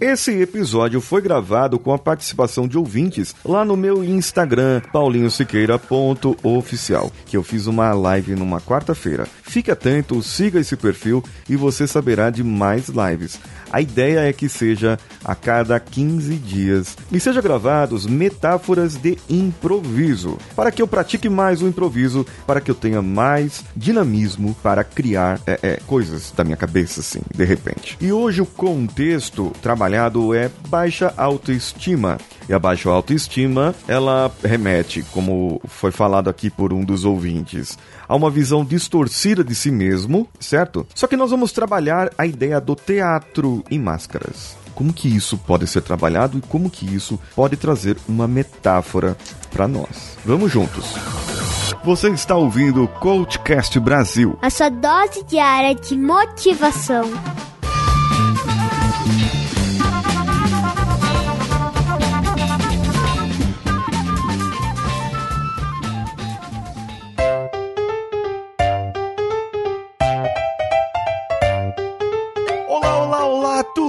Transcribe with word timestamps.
Esse 0.00 0.32
episódio 0.40 1.00
foi 1.00 1.22
gravado 1.22 1.78
com 1.78 1.92
a 1.92 1.98
participação 1.98 2.66
de 2.66 2.76
ouvintes 2.76 3.32
lá 3.44 3.64
no 3.64 3.76
meu 3.76 4.02
Instagram, 4.02 4.82
paulinhosiqueira.oficial, 4.92 7.12
que 7.24 7.36
eu 7.36 7.44
fiz 7.44 7.68
uma 7.68 7.92
live 7.92 8.34
numa 8.34 8.60
quarta-feira. 8.60 9.28
Fique 9.44 9.70
atento, 9.70 10.20
siga 10.20 10.58
esse 10.58 10.76
perfil 10.76 11.22
e 11.48 11.54
você 11.54 11.86
saberá 11.86 12.28
de 12.28 12.42
mais 12.42 12.88
lives. 12.88 13.38
A 13.70 13.80
ideia 13.80 14.28
é 14.28 14.32
que 14.32 14.48
seja 14.48 14.98
a 15.24 15.34
cada 15.34 15.78
15 15.78 16.34
dias 16.36 16.96
e 17.10 17.20
seja 17.20 17.40
gravados 17.40 18.04
metáforas 18.04 18.96
de 18.96 19.16
improviso, 19.28 20.38
para 20.56 20.72
que 20.72 20.82
eu 20.82 20.88
pratique 20.88 21.28
mais 21.28 21.62
o 21.62 21.68
improviso, 21.68 22.26
para 22.46 22.60
que 22.60 22.70
eu 22.70 22.74
tenha 22.74 23.00
mais 23.00 23.64
dinamismo 23.76 24.56
para 24.62 24.82
criar 24.82 25.40
é, 25.46 25.58
é, 25.62 25.80
coisas 25.86 26.32
da 26.36 26.42
minha 26.42 26.56
cabeça, 26.56 27.00
assim, 27.00 27.20
de 27.32 27.44
repente. 27.44 27.96
E 28.00 28.12
hoje 28.12 28.42
o 28.42 28.46
contexto 28.46 29.52
é 30.34 30.50
baixa 30.68 31.12
autoestima. 31.16 32.18
E 32.48 32.52
a 32.52 32.58
baixa 32.58 32.90
autoestima, 32.90 33.74
ela 33.88 34.30
remete, 34.42 35.02
como 35.12 35.60
foi 35.66 35.90
falado 35.90 36.28
aqui 36.28 36.50
por 36.50 36.72
um 36.72 36.84
dos 36.84 37.04
ouvintes, 37.04 37.78
a 38.06 38.14
uma 38.14 38.30
visão 38.30 38.64
distorcida 38.64 39.42
de 39.42 39.54
si 39.54 39.70
mesmo, 39.70 40.28
certo? 40.38 40.86
Só 40.94 41.06
que 41.06 41.16
nós 41.16 41.30
vamos 41.30 41.52
trabalhar 41.52 42.10
a 42.18 42.26
ideia 42.26 42.60
do 42.60 42.74
teatro 42.74 43.64
em 43.70 43.78
máscaras. 43.78 44.56
Como 44.74 44.92
que 44.92 45.08
isso 45.08 45.38
pode 45.38 45.66
ser 45.66 45.82
trabalhado 45.82 46.38
e 46.38 46.42
como 46.42 46.68
que 46.68 46.84
isso 46.84 47.18
pode 47.34 47.56
trazer 47.56 47.96
uma 48.08 48.26
metáfora 48.26 49.16
para 49.50 49.66
nós. 49.68 50.18
Vamos 50.24 50.50
juntos. 50.50 50.94
Você 51.84 52.08
está 52.08 52.34
ouvindo 52.34 52.84
o 52.84 52.88
Coachcast 52.88 53.78
Brasil. 53.78 54.38
A 54.42 54.50
sua 54.50 54.68
dose 54.68 55.22
diária 55.24 55.74
de 55.74 55.96
motivação. 55.96 57.04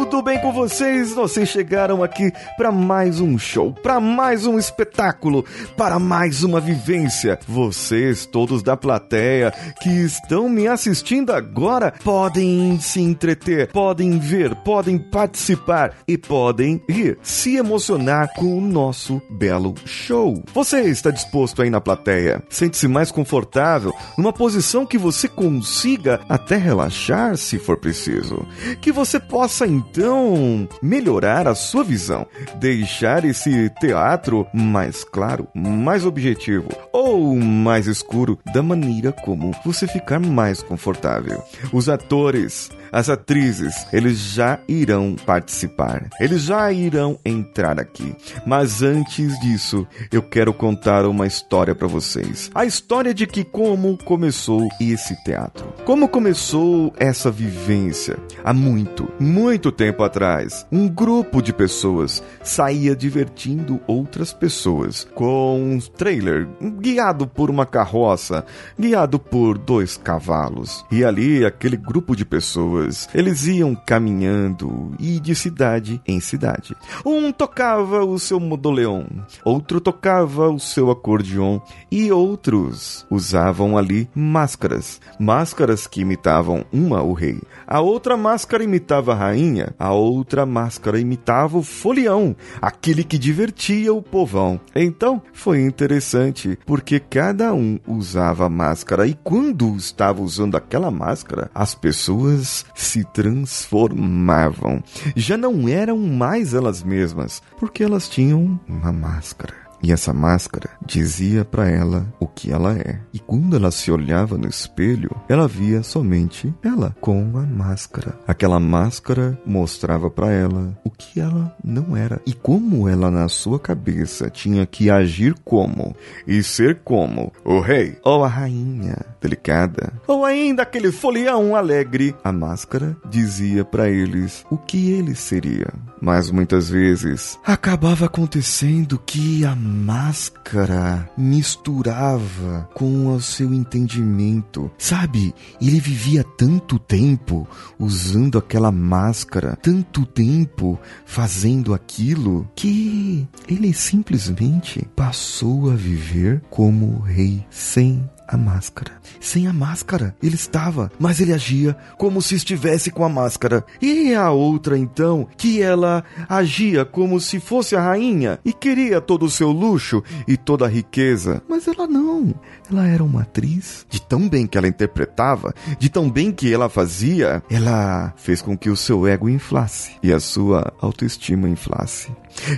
Tudo 0.06 0.22
bem 0.22 0.40
com 0.40 0.52
vocês? 0.52 1.14
Vocês 1.14 1.50
chegaram 1.50 2.04
aqui 2.04 2.32
para 2.58 2.72
mais 2.72 3.20
um 3.20 3.40
show, 3.40 3.74
para 3.74 4.00
mais 4.00 4.46
um 4.46 4.60
espetáculo, 4.60 5.44
para 5.76 5.98
mais 5.98 6.44
uma 6.44 6.60
vivência. 6.60 7.40
Vocês, 7.48 8.26
todos 8.26 8.62
da 8.62 8.78
plateia 8.78 9.52
que 9.82 9.90
estão 9.90 10.48
me 10.48 10.68
assistindo 10.68 11.34
agora, 11.34 11.92
podem 12.04 12.80
se 12.80 13.02
entreter, 13.02 13.72
podem 13.72 14.20
ver, 14.20 14.54
podem 14.58 15.00
participar 15.00 15.96
e 16.08 16.18
podem 16.18 16.82
rir, 16.88 17.18
se 17.24 17.56
emocionar 17.56 18.32
com 18.36 18.58
o 18.58 18.62
nosso 18.62 19.20
belo 19.30 19.74
show. 19.86 20.44
Você 20.54 20.82
está 20.82 21.10
disposto 21.10 21.64
aí 21.64 21.70
na 21.72 21.82
plateia? 21.82 22.44
Sente-se 22.48 22.88
mais 22.88 23.12
confortável, 23.12 23.92
numa 24.18 24.32
posição 24.32 24.86
que 24.86 25.00
você 25.00 25.28
consiga 25.28 26.22
até 26.30 26.58
relaxar 26.58 27.36
se 27.38 27.58
for 27.58 27.78
preciso. 27.78 28.46
Que 28.80 28.92
você 28.92 29.20
possa 29.20 29.66
então 29.66 29.95
então 29.96 30.68
melhorar 30.82 31.48
a 31.48 31.56
sua 31.56 31.82
visão, 31.82 32.28
deixar 32.56 33.24
esse 33.24 33.70
teatro 33.80 34.46
mais 34.54 35.06
claro, 35.06 35.48
mais 35.54 36.06
objetivo 36.06 36.68
ou 36.92 37.38
mais 37.38 37.88
escuro 37.88 38.38
da 38.54 38.62
maneira 38.62 39.14
como 39.14 39.56
você 39.64 39.88
ficar 39.88 40.20
mais 40.20 40.62
confortável. 40.62 41.42
Os 41.72 41.88
atores 41.88 42.70
as 42.96 43.10
atrizes, 43.10 43.86
eles 43.92 44.18
já 44.18 44.58
irão 44.70 45.18
participar. 45.26 46.10
Eles 46.18 46.44
já 46.44 46.72
irão 46.72 47.20
entrar 47.26 47.78
aqui. 47.78 48.16
Mas 48.46 48.82
antes 48.82 49.38
disso, 49.42 49.86
eu 50.10 50.22
quero 50.22 50.54
contar 50.54 51.06
uma 51.06 51.28
história 51.28 51.76
para 51.76 51.90
vocês. 51.90 52.50
A 52.56 52.64
história 52.64 53.14
de 53.14 53.28
que 53.28 53.44
como 53.44 53.98
começou 53.98 54.70
esse 54.80 55.14
teatro. 55.26 55.74
Como 55.84 56.08
começou 56.08 56.94
essa 56.98 57.30
vivência? 57.30 58.18
Há 58.46 58.54
muito, 58.54 59.12
muito 59.20 59.74
tempo 59.74 60.02
atrás, 60.02 60.66
um 60.72 60.88
grupo 60.88 61.42
de 61.42 61.52
pessoas 61.52 62.24
saía 62.42 62.96
divertindo 62.96 63.82
outras 63.88 64.32
pessoas 64.32 65.06
com 65.14 65.60
um 65.60 65.80
trailer 65.82 66.48
guiado 66.80 67.28
por 67.28 67.50
uma 67.50 67.66
carroça, 67.66 68.46
guiado 68.80 69.20
por 69.20 69.58
dois 69.58 69.98
cavalos. 69.98 70.86
E 70.90 71.04
ali 71.04 71.44
aquele 71.44 71.76
grupo 71.76 72.16
de 72.16 72.24
pessoas 72.24 72.85
Eles 73.14 73.46
iam 73.46 73.76
caminhando 73.76 74.92
e 75.00 75.20
de 75.20 75.36
cidade 75.36 76.02
em 76.08 76.20
cidade. 76.20 76.76
Um 77.06 77.32
tocava 77.32 78.04
o 78.04 78.18
seu 78.20 78.40
modoleon, 78.40 79.06
outro 79.44 79.80
tocava 79.80 80.50
o 80.50 80.60
seu 80.60 80.92
acordeon 80.92 81.60
e 81.92 82.12
outros 82.12 83.06
usavam 83.10 83.78
ali 83.78 84.10
máscaras. 84.14 85.00
Máscaras 85.20 85.88
que 85.88 86.02
imitavam 86.02 86.66
uma 86.72 87.02
o 87.02 87.14
rei, 87.14 87.42
a 87.68 87.82
outra 87.82 88.18
máscara 88.18 88.64
imitava 88.64 89.14
a 89.14 89.16
rainha, 89.16 89.74
a 89.80 89.92
outra 89.92 90.46
máscara 90.46 91.00
imitava 91.00 91.58
o 91.58 91.64
folião, 91.64 92.36
aquele 92.62 93.04
que 93.04 93.18
divertia 93.18 93.94
o 93.94 94.02
povão. 94.02 94.60
Então 94.76 95.22
foi 95.34 95.62
interessante 95.62 96.58
porque 96.66 97.00
cada 97.00 97.54
um 97.54 97.80
usava 97.88 98.50
máscara 98.50 99.08
e 99.08 99.14
quando 99.24 99.76
estava 99.76 100.22
usando 100.22 100.56
aquela 100.56 100.92
máscara, 100.92 101.50
as 101.54 101.76
pessoas 101.76 102.66
se 102.76 103.04
transformavam. 103.06 104.84
Já 105.16 105.38
não 105.38 105.68
eram 105.68 105.98
mais 105.98 106.54
elas 106.54 106.84
mesmas, 106.84 107.42
porque 107.60 107.84
elas 107.84 108.08
tinham 108.08 108.60
uma 108.68 108.92
máscara. 108.92 109.65
E 109.82 109.92
essa 109.92 110.14
máscara 110.14 110.70
dizia 110.86 111.46
para 111.46 111.70
ela 111.70 112.06
o 112.20 112.28
que 112.28 112.52
ela 112.52 112.78
é. 112.78 113.00
E 113.14 113.20
quando 113.20 113.56
ela 113.56 113.72
se 113.72 113.92
olhava 113.92 114.38
no 114.38 114.48
espelho, 114.48 115.10
ela 115.30 115.48
via 115.48 115.84
somente 115.84 116.54
ela 116.64 116.96
com 117.00 117.38
a 117.38 117.42
máscara. 117.44 118.18
Aquela 118.28 118.60
máscara 118.60 119.40
mostrava 119.46 120.10
para 120.10 120.32
ela 120.32 120.78
o 120.84 120.90
que 120.90 121.20
ela 121.20 121.56
não 121.64 121.96
era 121.96 122.22
e 122.26 122.34
como 122.34 122.88
ela 122.90 123.12
na 123.12 123.28
sua 123.30 123.60
cabeça 123.60 124.30
tinha 124.30 124.66
que 124.66 124.90
agir 124.90 125.36
como 125.44 125.96
e 126.28 126.42
ser 126.42 126.80
como 126.84 127.32
o 127.44 127.60
rei 127.60 127.98
ou 128.04 128.24
a 128.24 128.28
rainha 128.28 128.98
delicada 129.22 129.94
ou 130.08 130.26
ainda 130.26 130.64
aquele 130.64 130.92
folião 130.92 131.56
alegre. 131.56 132.16
A 132.24 132.32
máscara 132.32 132.98
dizia 133.10 133.64
para 133.64 133.90
eles 133.90 134.46
o 134.50 134.58
que 134.58 134.92
ele 134.92 135.16
seria. 135.16 135.68
Mas 136.02 136.30
muitas 136.30 136.70
vezes 136.70 137.40
acabava 137.44 138.06
acontecendo 138.06 139.02
que 139.06 139.46
a 139.46 139.56
máscara 139.66 141.10
misturava 141.18 142.70
com 142.74 143.08
o 143.08 143.20
seu 143.20 143.54
entendimento. 143.54 144.72
Sabe, 144.78 145.34
ele 145.62 145.80
vivia 145.80 146.24
tanto 146.38 146.80
tempo 146.80 147.48
usando 147.80 148.38
aquela 148.38 148.72
máscara, 148.72 149.58
tanto 149.62 150.06
tempo 150.06 150.80
fazendo 151.06 151.74
aquilo, 151.74 152.48
que 152.56 153.28
ele 153.48 153.74
simplesmente 153.74 154.88
passou 154.96 155.72
a 155.72 155.76
viver 155.76 156.42
como 156.50 157.00
rei 157.00 157.46
sem 157.50 158.08
a 158.28 158.38
máscara. 158.38 158.92
Sem 159.20 159.48
a 159.48 159.54
máscara, 159.54 160.16
ele 160.22 160.36
estava, 160.36 160.92
mas 161.00 161.20
ele 161.20 161.34
agia 161.34 161.76
como 161.98 162.22
se 162.22 162.36
estivesse 162.36 162.92
com 162.92 163.04
a 163.04 163.10
máscara. 163.10 163.66
E 163.82 164.14
a 164.14 164.32
outra, 164.32 164.78
então, 164.78 165.28
que 165.38 165.62
ela 165.62 166.04
agia 166.28 166.86
como 166.86 167.20
se 167.20 167.40
fosse 167.40 167.76
a 167.76 167.82
rainha 167.82 168.40
e 168.44 168.54
queria 168.54 169.02
todo 169.02 169.26
o 169.26 169.30
seu 169.30 169.52
luxo 169.52 170.04
e 170.28 170.38
toda 170.38 170.66
a 170.66 170.70
riqueza. 170.70 171.42
Mas 171.48 171.68
ela 171.68 171.88
não. 171.88 172.34
Ela 172.70 172.88
era 172.88 173.04
uma 173.04 173.22
atriz. 173.22 173.86
De 173.90 174.02
tão 174.02 174.28
bem 174.28 174.48
que 174.48 174.58
ela 174.58 174.68
interpretava, 174.68 175.54
de 175.80 175.90
tão 175.90 176.10
bem 176.10 176.32
que 176.32 176.54
ela 176.54 176.70
fazia, 176.70 177.44
ela 177.50 178.14
fez 178.18 178.42
com 178.42 178.58
que 178.58 178.70
o 178.70 178.76
seu 178.76 179.08
ego 179.08 179.30
inflasse 179.30 179.92
e 180.02 180.12
a 180.12 180.20
sua 180.20 180.74
autoestima 180.80 181.48
inflasse. 181.50 182.12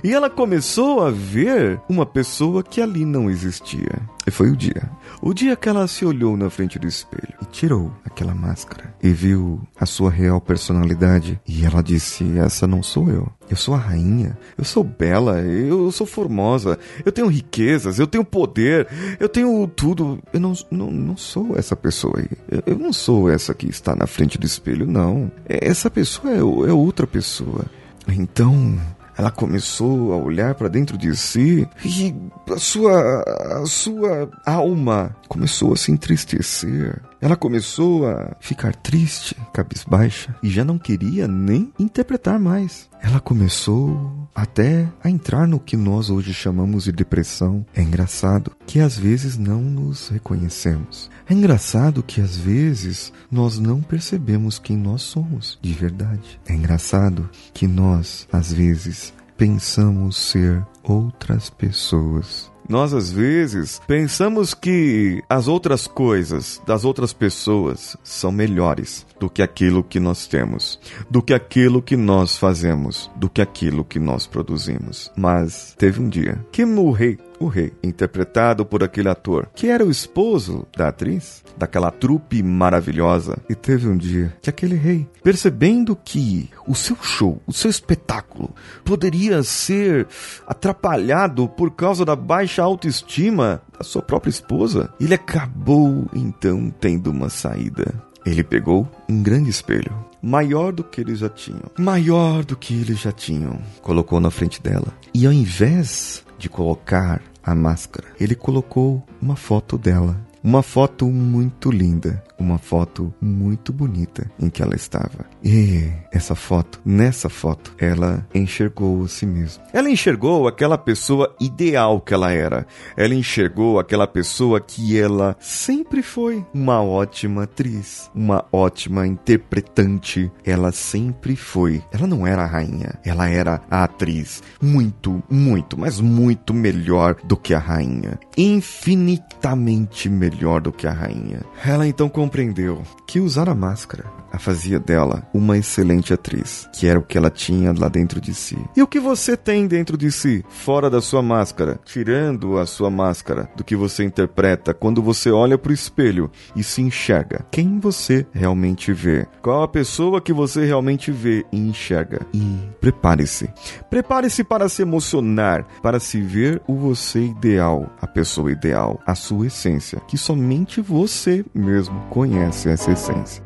E 0.04 0.14
ela 0.14 0.30
começou 0.30 1.06
a 1.06 1.12
ver 1.12 1.80
uma 1.88 2.06
pessoa 2.06 2.64
que 2.64 2.82
ali 2.82 3.06
não 3.06 3.30
existia. 3.30 4.02
E 4.26 4.32
foi 4.32 4.50
o 4.50 4.58
dia. 4.58 4.90
O 5.22 5.34
dia 5.34 5.56
que 5.56 5.70
ela 5.70 5.88
se 5.88 6.04
olhou 6.06 6.36
na 6.36 6.50
frente 6.50 6.78
do 6.78 6.88
espelho 6.88 7.34
e 7.42 7.46
tirou 7.46 7.92
aquela 8.04 8.36
máscara 8.36 8.94
e 9.02 9.10
viu 9.10 9.62
a 9.80 9.86
sua 9.86 10.12
real 10.12 10.42
personalidade. 10.42 11.40
E 11.48 11.66
ela 11.66 11.82
disse: 11.82 12.38
Essa 12.38 12.68
não 12.68 12.84
sou 12.84 13.10
eu. 13.10 13.32
Eu 13.50 13.56
sou 13.56 13.74
a 13.74 13.78
rainha. 13.78 14.38
Eu 14.58 14.66
sou 14.66 14.84
bela. 14.84 15.40
Eu 15.40 15.92
sou 15.92 16.06
formosa. 16.06 16.78
Eu 17.06 17.12
tenho 17.12 17.28
riquezas. 17.28 18.00
Eu 18.00 18.08
tenho 18.08 18.26
poder. 18.26 18.88
Eu 19.20 19.30
tenho 19.30 19.66
tudo. 19.68 20.22
Eu 20.34 20.40
não, 20.40 20.54
não, 20.70 20.92
não 20.92 21.18
sou 21.18 21.58
essa 21.58 21.76
pessoa 21.76 22.20
aí. 22.20 22.30
Eu, 22.52 22.74
eu 22.74 22.78
não 22.78 22.92
sou 22.92 23.30
essa 23.30 23.54
que 23.54 23.68
está 23.68 23.96
na 23.96 24.08
frente 24.08 24.38
do 24.38 24.46
espelho, 24.46 24.86
não. 24.86 25.32
Essa 25.48 25.90
pessoa 25.90 26.34
é, 26.34 26.40
é 26.40 26.74
outra 26.74 27.08
pessoa. 27.08 27.66
Então 28.10 28.78
ela 29.18 29.32
começou 29.32 30.14
a 30.14 30.18
olhar 30.18 30.54
para 30.54 30.68
dentro 30.68 30.98
de 30.98 31.16
si 31.16 31.68
e 31.84 32.16
a 32.50 32.58
sua, 32.58 33.24
a 33.62 33.66
sua 33.66 34.30
alma 34.46 35.16
começou 35.28 35.74
a 35.74 35.76
se 35.76 35.92
entristecer. 35.92 37.02
Ela 37.20 37.36
começou 37.36 38.08
a 38.08 38.36
ficar 38.40 38.76
triste, 38.76 39.36
cabisbaixa 39.52 40.36
e 40.44 40.50
já 40.50 40.64
não 40.64 40.78
queria 40.78 41.28
nem 41.28 41.74
interpretar 41.80 42.40
mais. 42.40 42.88
Ela 43.02 43.20
começou 43.20 44.28
até 44.36 44.88
a 45.04 45.10
entrar 45.10 45.48
no 45.48 45.60
que 45.60 45.78
nós 45.78 46.10
hoje 46.10 46.34
chamamos 46.34 46.84
de 46.84 46.92
depressão. 46.92 47.66
É 47.76 47.82
engraçado 47.82 48.52
que 48.66 48.80
às 48.80 48.98
vezes 48.98 49.38
não 49.38 49.62
nos 49.62 50.10
reconhecemos. 50.10 51.10
É 51.28 51.34
engraçado 51.34 52.04
que 52.04 52.22
às 52.22 52.38
vezes 52.38 53.12
nós 53.32 53.58
não 53.58 53.82
percebemos 53.82 54.60
quem 54.60 54.78
nós 54.78 55.02
somos 55.02 55.58
de 55.62 55.74
verdade. 55.74 56.40
É 56.48 56.54
engraçado 56.54 57.30
que 57.54 57.68
nós, 57.68 58.28
às 58.32 58.52
vezes, 58.52 59.07
pensamos 59.38 60.18
ser 60.18 60.66
outras 60.84 61.50
pessoas. 61.50 62.52
Nós 62.68 62.94
às 62.94 63.10
vezes 63.10 63.80
pensamos 63.88 64.54
que 64.54 65.24
as 65.30 65.48
outras 65.48 65.88
coisas 65.88 66.62
das 66.66 66.84
outras 66.84 67.14
pessoas 67.14 67.96
são 68.04 68.30
melhores 68.30 69.06
do 69.18 69.30
que 69.30 69.42
aquilo 69.42 69.82
que 69.82 70.02
nós 70.02 70.28
temos, 70.28 70.78
do 71.10 71.22
que 71.22 71.34
aquilo 71.34 71.82
que 71.82 71.96
nós 71.96 72.38
fazemos, 72.38 73.10
do 73.16 73.30
que 73.30 73.42
aquilo 73.42 73.86
que 73.86 74.00
nós 74.00 74.28
produzimos. 74.28 75.10
Mas 75.16 75.74
teve 75.78 76.02
um 76.02 76.10
dia 76.10 76.46
que 76.52 76.66
o 76.66 76.92
rei, 76.92 77.18
o 77.40 77.48
rei, 77.48 77.74
interpretado 77.84 78.66
por 78.66 78.84
aquele 78.84 79.10
ator, 79.10 79.50
que 79.54 79.68
era 79.68 79.86
o 79.86 79.92
esposo 79.92 80.66
da 80.76 80.90
atriz, 80.90 81.44
daquela 81.58 81.92
trupe 81.92 82.42
maravilhosa, 82.44 83.38
e 83.50 83.56
teve 83.56 83.88
um 83.88 83.98
dia 83.98 84.36
que 84.42 84.50
aquele 84.50 84.76
rei, 84.76 85.08
percebendo 85.24 85.96
que 85.96 86.50
o 86.68 86.76
seu 86.76 86.96
show, 87.02 87.42
o 87.46 87.54
seu 87.54 87.70
espetáculo, 87.70 88.54
poderia 88.84 89.44
ser 89.44 90.08
atrapalhado 90.46 91.48
por 91.48 91.72
causa 91.72 92.06
da 92.06 92.16
baixa 92.16 92.64
autoestima 92.64 93.62
da 93.78 93.84
sua 93.84 94.02
própria 94.02 94.30
esposa, 94.30 94.94
ele 95.00 95.14
acabou 95.14 96.06
então 96.14 96.74
tendo 96.80 97.12
uma 97.12 97.30
saída. 97.30 97.94
Ele 98.26 98.44
pegou 98.44 98.86
um 99.08 99.24
grande 99.24 99.50
espelho, 99.50 100.06
maior 100.22 100.74
do 100.74 100.84
que 100.84 101.00
eles 101.00 101.20
já 101.20 101.30
tinham, 101.30 101.72
maior 101.78 102.44
do 102.44 102.58
que 102.58 102.74
eles 102.74 103.00
já 103.00 103.12
tinham, 103.12 103.62
colocou 103.82 104.20
na 104.20 104.30
frente 104.30 104.62
dela. 104.62 104.94
E 105.14 105.26
ao 105.26 105.32
invés 105.32 106.26
de 106.38 106.50
colocar 106.50 107.22
a 107.44 107.56
máscara, 107.56 108.08
ele 108.20 108.36
colocou 108.36 109.04
uma 109.22 109.36
foto 109.36 109.78
dela. 109.78 110.20
Uma 110.44 110.62
foto 110.62 111.08
muito 111.08 111.72
linda, 111.72 112.24
uma 112.40 112.58
foto 112.58 113.14
muito 113.22 113.74
bonita 113.74 114.30
em 114.40 114.50
que 114.50 114.62
ela 114.62 114.76
estava. 114.76 115.26
E 115.44 115.90
essa 116.12 116.36
foto, 116.36 116.80
nessa 116.86 117.30
foto, 117.30 117.74
ela 117.78 118.26
enxergou 118.34 119.04
a 119.04 119.08
si 119.08 119.26
mesma. 119.26 119.64
Ela 119.74 119.90
enxergou 119.90 120.48
aquela 120.48 120.78
pessoa 120.78 121.36
ideal 121.40 122.02
que 122.02 122.14
ela 122.14 122.32
era. 122.32 122.66
Ela 122.96 123.14
enxergou 123.14 123.80
aquela 123.80 124.08
pessoa 124.08 124.60
que 124.60 125.00
ela 125.00 125.36
sempre 125.40 126.02
foi. 126.02 126.46
Uma 126.54 126.82
ótima 126.82 127.44
atriz, 127.44 128.10
uma 128.14 128.46
ótima 128.52 129.08
interpretante. 129.08 130.32
Ela 130.46 130.72
sempre 130.72 131.36
foi. 131.36 131.84
Ela 131.92 132.08
não 132.08 132.26
era 132.26 132.44
a 132.44 132.48
rainha, 132.48 133.00
ela 133.04 133.28
era 133.30 133.62
a 133.70 133.84
atriz. 133.84 134.44
Muito, 134.62 135.22
muito, 135.30 135.80
mas 135.80 136.00
muito 136.00 136.54
melhor 136.54 137.16
do 137.24 137.38
que 137.38 137.54
a 137.54 137.60
rainha. 137.60 138.20
Infinitamente 138.38 140.10
melhor 140.10 140.62
do 140.62 140.72
que 140.72 140.88
a 140.88 140.92
rainha. 140.92 141.42
Ela 141.66 141.88
então 141.88 142.10
compreendeu 142.28 142.84
que 143.06 143.22
usar 143.22 143.48
a 143.48 143.56
máscara 143.56 144.18
a 144.32 144.40
fazia 144.40 144.80
dela 144.80 145.24
uma 145.34 145.58
excelente 145.58 146.14
atriz, 146.14 146.70
que 146.74 146.88
era 146.88 147.00
o 147.00 147.04
que 147.04 147.18
ela 147.18 147.30
tinha 147.30 147.74
lá 147.78 147.88
dentro 147.88 148.20
de 148.20 148.34
si. 148.34 148.58
E 148.76 148.82
o 148.82 148.88
que 148.88 149.00
você 149.00 149.36
tem 149.38 149.68
dentro 149.68 149.98
de 149.98 150.12
si, 150.12 150.44
fora 150.50 150.90
da 150.90 151.02
sua 151.02 151.22
máscara, 151.22 151.80
tirando 151.84 152.58
a 152.58 152.66
sua 152.66 152.90
máscara 152.90 153.50
do 153.56 153.64
que 153.64 153.76
você 153.76 154.04
interpreta 154.04 154.74
quando 154.74 155.02
você 155.02 155.32
olha 155.32 155.58
para 155.58 155.72
o 155.72 155.74
espelho 155.74 156.30
e 156.56 156.64
se 156.64 156.82
enxerga? 156.82 157.46
Quem 157.52 157.80
você 157.80 158.26
realmente 158.32 158.94
vê? 158.94 159.26
Qual 159.42 159.64
a 159.64 159.68
pessoa 159.68 160.22
que 160.22 160.34
você 160.34 160.66
realmente 160.66 161.12
vê 161.12 161.46
e 161.52 161.58
enxerga? 161.58 162.26
E 162.34 162.60
prepare-se. 162.80 163.50
Prepare-se 163.90 164.44
para 164.44 164.70
se 164.70 164.82
emocionar, 164.82 165.66
para 165.82 166.00
se 166.00 166.22
ver 166.22 166.62
o 166.68 166.76
você 166.76 167.22
ideal, 167.22 167.90
a 168.02 168.08
pessoa 168.08 168.52
ideal, 168.52 169.00
a 169.06 169.16
sua 169.16 169.48
essência, 169.48 170.00
que 170.08 170.18
somente 170.18 170.82
você 170.82 171.46
mesmo 171.54 172.00
conhece 172.18 172.68
essa 172.68 172.92
essência. 172.92 173.44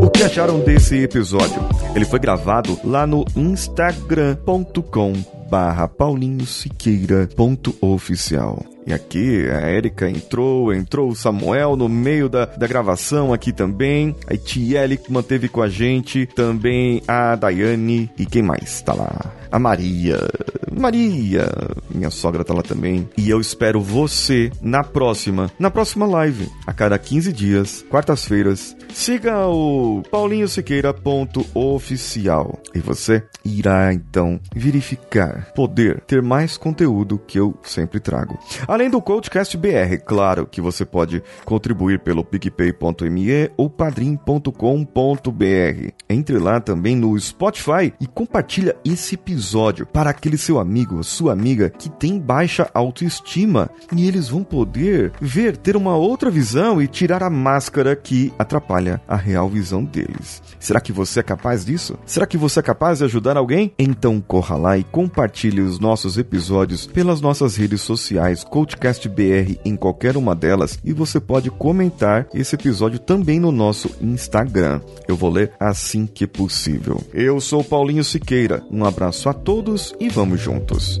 O 0.00 0.08
que 0.08 0.22
acharam 0.22 0.60
desse 0.60 1.02
episódio? 1.02 1.60
Ele 1.96 2.04
foi 2.04 2.20
gravado 2.20 2.78
lá 2.84 3.08
no 3.08 3.24
instagram.com 3.34 5.14
barra 5.50 5.88
paulinhosiqueira.oficial. 5.88 8.75
E 8.86 8.92
aqui 8.92 9.48
a 9.50 9.68
Erika 9.68 10.08
entrou, 10.08 10.72
entrou 10.72 11.10
o 11.10 11.16
Samuel 11.16 11.74
no 11.74 11.88
meio 11.88 12.28
da, 12.28 12.44
da 12.44 12.68
gravação 12.68 13.32
aqui 13.32 13.52
também. 13.52 14.14
A 14.28 14.36
Tiele 14.36 15.00
manteve 15.08 15.48
com 15.48 15.60
a 15.60 15.68
gente, 15.68 16.26
também 16.26 17.02
a 17.08 17.34
Daiane 17.34 18.08
e 18.16 18.24
quem 18.24 18.42
mais 18.42 18.80
tá 18.82 18.94
lá? 18.94 19.32
A 19.50 19.58
Maria. 19.58 20.20
Maria, 20.72 21.50
minha 21.90 22.10
sogra 22.10 22.44
tá 22.44 22.54
lá 22.54 22.62
também. 22.62 23.08
E 23.16 23.28
eu 23.30 23.40
espero 23.40 23.80
você 23.80 24.52
na 24.60 24.84
próxima, 24.84 25.50
na 25.58 25.70
próxima 25.70 26.06
live, 26.06 26.48
a 26.66 26.72
cada 26.72 26.98
15 26.98 27.32
dias, 27.32 27.84
quartas-feiras. 27.88 28.76
Siga 28.92 29.46
o 29.46 30.02
paulinhosiqueira.oficial 30.10 32.60
e 32.74 32.78
você 32.78 33.22
irá 33.44 33.92
então 33.92 34.40
verificar, 34.54 35.52
poder 35.54 36.00
ter 36.02 36.22
mais 36.22 36.56
conteúdo 36.56 37.20
que 37.26 37.38
eu 37.38 37.54
sempre 37.62 38.00
trago. 38.00 38.38
Além 38.76 38.90
do 38.90 39.00
Coachcast 39.00 39.56
BR, 39.56 39.96
claro 40.04 40.46
que 40.46 40.60
você 40.60 40.84
pode 40.84 41.22
contribuir 41.46 41.98
pelo 42.00 42.22
picpay.me 42.22 43.50
ou 43.56 43.70
padrim.com.br. 43.70 44.52
Entre 46.10 46.38
lá 46.38 46.60
também 46.60 46.94
no 46.94 47.18
Spotify 47.18 47.94
e 47.98 48.06
compartilha 48.06 48.76
esse 48.84 49.14
episódio 49.14 49.86
para 49.86 50.10
aquele 50.10 50.36
seu 50.36 50.58
amigo, 50.58 51.02
sua 51.02 51.32
amiga 51.32 51.70
que 51.70 51.88
tem 51.88 52.18
baixa 52.18 52.68
autoestima 52.74 53.70
e 53.96 54.06
eles 54.06 54.28
vão 54.28 54.44
poder 54.44 55.10
ver, 55.22 55.56
ter 55.56 55.74
uma 55.74 55.96
outra 55.96 56.30
visão 56.30 56.82
e 56.82 56.86
tirar 56.86 57.22
a 57.22 57.30
máscara 57.30 57.96
que 57.96 58.30
atrapalha 58.38 59.00
a 59.08 59.16
real 59.16 59.48
visão 59.48 59.82
deles. 59.82 60.42
Será 60.60 60.82
que 60.82 60.92
você 60.92 61.20
é 61.20 61.22
capaz 61.22 61.64
disso? 61.64 61.98
Será 62.04 62.26
que 62.26 62.36
você 62.36 62.60
é 62.60 62.62
capaz 62.62 62.98
de 62.98 63.04
ajudar 63.04 63.38
alguém? 63.38 63.72
Então 63.78 64.20
corra 64.20 64.54
lá 64.54 64.76
e 64.76 64.84
compartilhe 64.84 65.62
os 65.62 65.80
nossos 65.80 66.18
episódios 66.18 66.86
pelas 66.86 67.22
nossas 67.22 67.56
redes 67.56 67.80
sociais, 67.80 68.44
Coachcast 68.66 69.08
BR 69.08 69.56
em 69.64 69.76
qualquer 69.76 70.16
uma 70.16 70.34
delas, 70.34 70.78
e 70.84 70.92
você 70.92 71.20
pode 71.20 71.50
comentar 71.50 72.26
esse 72.34 72.56
episódio 72.56 72.98
também 72.98 73.38
no 73.38 73.52
nosso 73.52 73.90
Instagram. 74.00 74.80
Eu 75.06 75.14
vou 75.16 75.30
ler 75.30 75.52
assim 75.60 76.04
que 76.06 76.26
possível. 76.26 77.00
Eu 77.14 77.40
sou 77.40 77.62
Paulinho 77.62 78.02
Siqueira. 78.02 78.64
Um 78.70 78.84
abraço 78.84 79.28
a 79.28 79.32
todos 79.32 79.94
e 80.00 80.08
vamos 80.08 80.40
juntos. 80.40 81.00